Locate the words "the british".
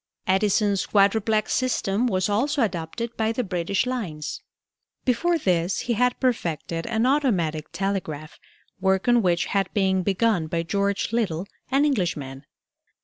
3.31-3.85